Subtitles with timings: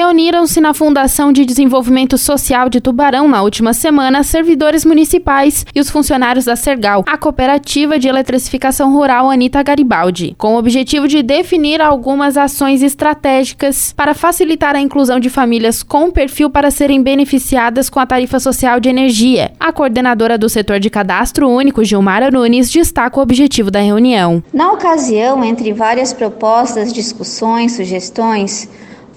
[0.00, 5.90] Reuniram-se na Fundação de Desenvolvimento Social de Tubarão na última semana servidores municipais e os
[5.90, 11.82] funcionários da Sergal, a cooperativa de eletrificação rural Anita Garibaldi, com o objetivo de definir
[11.82, 18.00] algumas ações estratégicas para facilitar a inclusão de famílias com perfil para serem beneficiadas com
[18.00, 19.52] a tarifa social de energia.
[19.60, 24.42] A coordenadora do setor de cadastro único, Gilmara Nunes, destaca o objetivo da reunião.
[24.50, 28.66] Na ocasião, entre várias propostas, discussões, sugestões,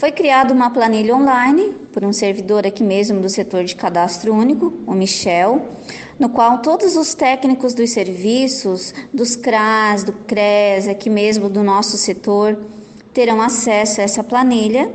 [0.00, 4.72] foi criada uma planilha online por um servidor aqui mesmo do setor de cadastro único,
[4.86, 5.68] o Michel,
[6.18, 11.98] no qual todos os técnicos dos serviços, dos CRAS, do CRES, aqui mesmo do nosso
[11.98, 12.64] setor,
[13.12, 14.90] terão acesso a essa planilha.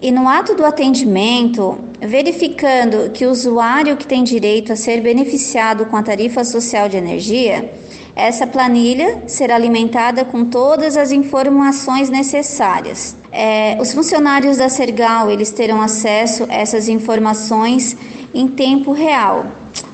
[0.00, 5.84] E no ato do atendimento, verificando que o usuário que tem direito a ser beneficiado
[5.84, 7.70] com a tarifa social de energia,
[8.14, 13.16] essa planilha será alimentada com todas as informações necessárias.
[13.30, 17.96] É, os funcionários da Sergal eles terão acesso a essas informações
[18.34, 19.46] em tempo real.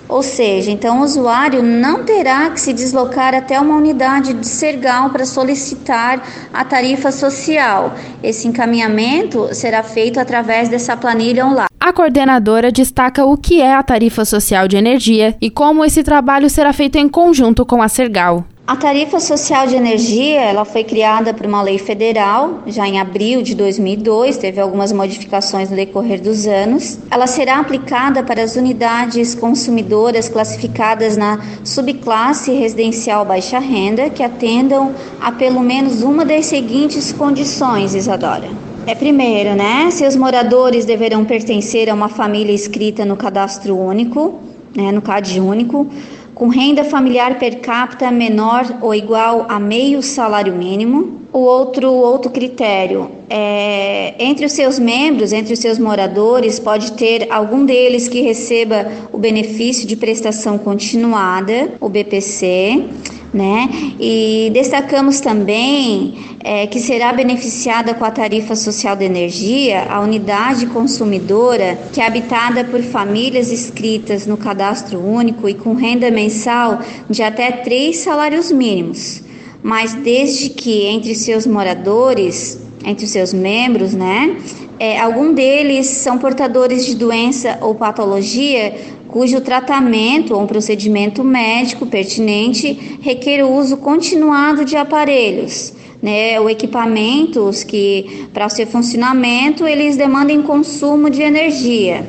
[0.08, 5.10] Ou seja, então o usuário não terá que se deslocar até uma unidade de Sergal
[5.10, 6.22] para solicitar
[6.53, 7.92] a tarifa social.
[8.22, 11.67] Esse encaminhamento será feito através dessa planilha online.
[11.89, 16.50] A coordenadora destaca o que é a tarifa social de energia e como esse trabalho
[16.50, 18.44] será feito em conjunto com a Sergal.
[18.67, 23.41] A tarifa social de energia, ela foi criada por uma lei federal, já em abril
[23.41, 26.98] de 2002, teve algumas modificações no decorrer dos anos.
[27.11, 34.94] Ela será aplicada para as unidades consumidoras classificadas na subclasse residencial baixa renda, que atendam
[35.19, 38.67] a pelo menos uma das seguintes condições, Isadora.
[38.89, 39.91] É primeiro, né?
[39.91, 44.41] Seus moradores deverão pertencer a uma família inscrita no cadastro único,
[44.75, 45.86] né, no CAD único
[46.34, 51.20] com renda familiar per capita menor ou igual a meio salário mínimo.
[51.31, 57.27] O outro, outro critério é entre os seus membros, entre os seus moradores, pode ter
[57.31, 62.89] algum deles que receba o benefício de prestação continuada, o BPC
[63.33, 63.69] né?
[64.00, 70.66] E destacamos também é, que será beneficiada com a tarifa social de energia a unidade
[70.66, 77.22] consumidora que é habitada por famílias inscritas no cadastro único e com renda mensal de
[77.22, 79.22] até três salários mínimos,
[79.62, 84.37] mas desde que entre seus moradores, entre seus membros, né?
[84.81, 91.86] É, algum deles são portadores de doença ou patologia cujo tratamento ou um procedimento médico
[91.86, 99.66] pertinente requer o uso continuado de aparelhos, né, ou equipamentos que, para o seu funcionamento,
[99.66, 102.06] eles demandem consumo de energia.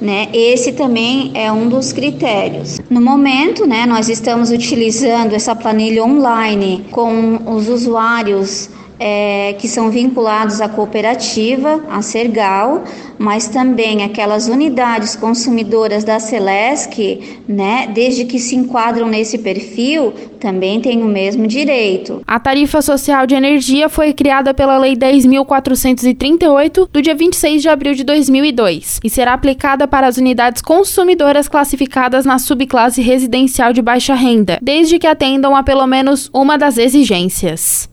[0.00, 0.28] Né?
[0.32, 2.80] Esse também é um dos critérios.
[2.88, 9.90] No momento, né, nós estamos utilizando essa planilha online com os usuários é, que são
[9.90, 12.84] vinculados à cooperativa, a Sergal,
[13.18, 20.80] mas também aquelas unidades consumidoras da Celesc, né, desde que se enquadram nesse perfil, também
[20.80, 22.20] têm o mesmo direito.
[22.26, 27.94] A tarifa social de energia foi criada pela Lei 10.438 do dia 26 de abril
[27.94, 34.14] de 2002 e será aplicada para as unidades consumidoras classificadas na subclasse residencial de baixa
[34.14, 37.88] renda, desde que atendam a pelo menos uma das exigências.